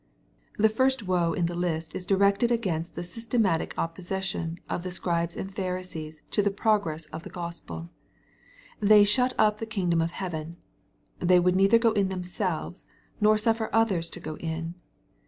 [0.57, 5.37] The first "woe" in the list is directed against the systematic opposition of the Scribes
[5.37, 7.91] and Pharisees to the progress of the Gospel.
[8.79, 10.57] They" sh ut up t he kingdom of heaven."
[11.19, 12.87] They would neither go in themselves,
[13.19, 14.73] nor suffer others to go in.